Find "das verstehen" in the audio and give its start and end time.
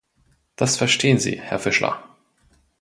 0.55-1.19